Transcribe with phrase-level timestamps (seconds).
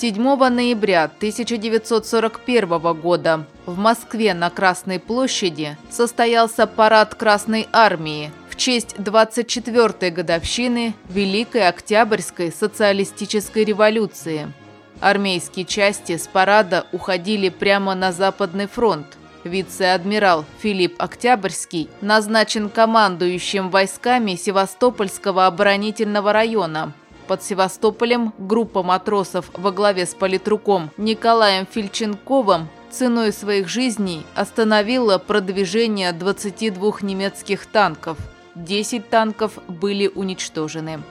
[0.00, 2.68] 7 ноября 1941
[3.00, 11.66] года в Москве на Красной площади состоялся парад Красной Армии в честь 24-й годовщины Великой
[11.66, 14.52] Октябрьской социалистической революции.
[15.00, 19.18] Армейские части с парада уходили прямо на Западный фронт.
[19.42, 26.92] Вице-адмирал Филипп Октябрьский назначен командующим войсками Севастопольского оборонительного района–
[27.28, 36.12] под Севастополем группа матросов во главе с политруком Николаем Фильченковым ценой своих жизней остановила продвижение
[36.12, 38.16] 22 немецких танков.
[38.54, 41.02] 10 танков были уничтожены.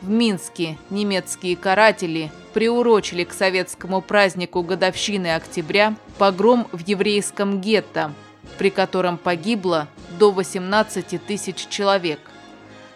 [0.00, 8.12] В Минске немецкие каратели приурочили к советскому празднику годовщины октября погром в еврейском гетто,
[8.56, 12.20] при котором погибло до 18 тысяч человек.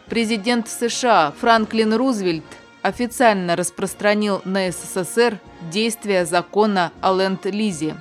[0.08, 2.44] Президент США Франклин Рузвельт
[2.82, 5.38] официально распространил на СССР
[5.70, 7.96] действия закона о Ленд-Лизе.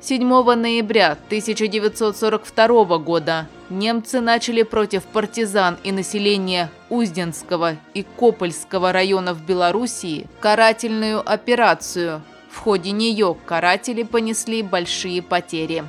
[0.00, 10.26] 7 ноября 1942 года немцы начали против партизан и населения Узденского и Копольского районов Белоруссии
[10.40, 12.20] карательную операцию.
[12.50, 15.84] В ходе нее каратели понесли большие потери.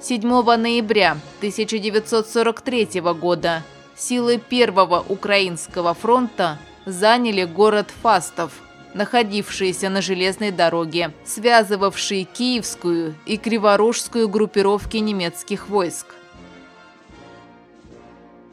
[0.00, 3.62] 7 ноября 1943 года
[3.96, 8.52] силы Первого Украинского фронта заняли город Фастов,
[8.94, 16.06] находившийся на железной дороге, связывавший Киевскую и Криворожскую группировки немецких войск.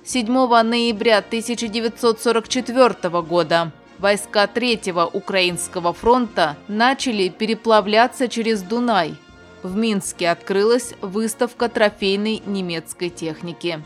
[0.06, 9.16] 7 ноября 1944 года войска Третьего Украинского фронта начали переплавляться через Дунай.
[9.62, 13.82] В Минске открылась выставка трофейной немецкой техники.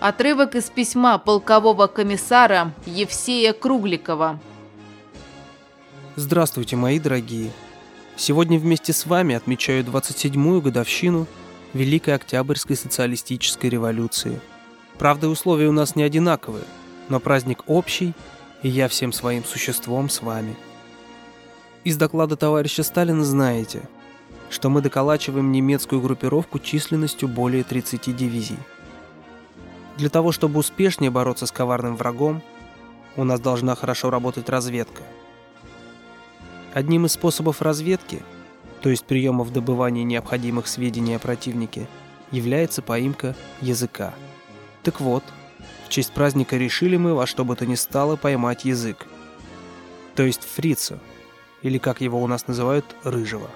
[0.00, 4.38] Отрывок из письма полкового комиссара Евсея Кругликова.
[6.14, 7.50] Здравствуйте, мои дорогие.
[8.14, 11.26] Сегодня вместе с вами отмечаю 27-ю годовщину
[11.72, 14.40] Великой Октябрьской социалистической революции.
[14.98, 16.64] Правда, условия у нас не одинаковые,
[17.08, 18.12] но праздник общий,
[18.62, 20.54] и я всем своим существом с вами.
[21.82, 23.82] Из доклада товарища Сталина знаете,
[24.48, 28.58] что мы доколачиваем немецкую группировку численностью более 30 дивизий.
[29.98, 32.40] Для того, чтобы успешнее бороться с коварным врагом,
[33.16, 35.02] у нас должна хорошо работать разведка.
[36.72, 38.22] Одним из способов разведки,
[38.80, 41.88] то есть приемов добывания необходимых сведений о противнике,
[42.30, 44.14] является поимка языка.
[44.84, 45.24] Так вот,
[45.84, 49.08] в честь праздника решили мы во что бы то ни стало поймать язык.
[50.14, 51.00] То есть фрица,
[51.62, 53.50] или как его у нас называют, рыжего.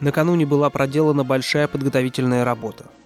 [0.00, 2.86] Накануне была проделана большая подготовительная работа–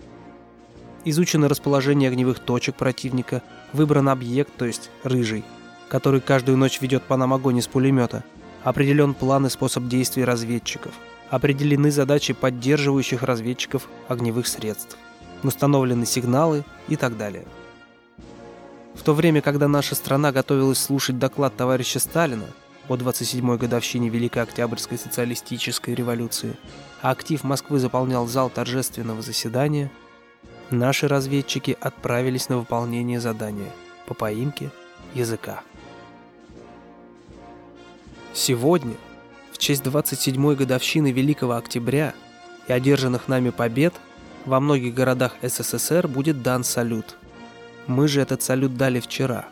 [1.06, 5.44] изучено расположение огневых точек противника, выбран объект, то есть рыжий,
[5.88, 8.24] который каждую ночь ведет по нам огонь из пулемета,
[8.64, 10.92] определен план и способ действий разведчиков,
[11.30, 14.98] определены задачи поддерживающих разведчиков огневых средств,
[15.44, 17.44] установлены сигналы и так далее.
[18.94, 22.46] В то время, когда наша страна готовилась слушать доклад товарища Сталина
[22.88, 26.56] о 27-й годовщине Великой Октябрьской социалистической революции,
[27.00, 29.88] а актив Москвы заполнял зал торжественного заседания–
[30.70, 33.70] наши разведчики отправились на выполнение задания
[34.06, 34.70] по поимке
[35.14, 35.62] языка.
[38.32, 38.94] Сегодня,
[39.52, 42.14] в честь 27-й годовщины Великого Октября
[42.68, 43.94] и одержанных нами побед,
[44.44, 47.16] во многих городах СССР будет дан салют.
[47.86, 49.46] Мы же этот салют дали вчера.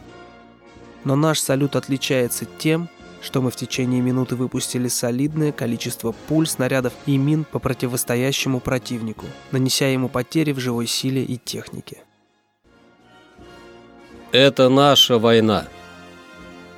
[1.05, 2.89] Но наш салют отличается тем,
[3.25, 9.25] что мы в течение минуты выпустили солидное количество пуль, снарядов и мин по противостоящему противнику,
[9.51, 12.03] нанеся ему потери в живой силе и технике.
[14.31, 15.67] Это наша война.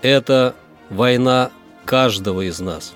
[0.03, 0.55] Это
[0.89, 1.51] война
[1.85, 2.95] каждого из нас.